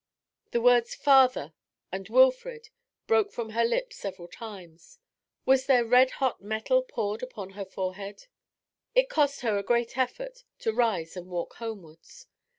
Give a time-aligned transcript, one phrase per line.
[0.49, 1.53] The words 'Father'
[1.91, 2.69] and 'Wilfrid'
[3.05, 4.97] broke from her lips several times.
[5.45, 8.25] Was there red hot metal poured upon her forehead?
[8.95, 12.25] It cost her a great effort to rise and walk homewards.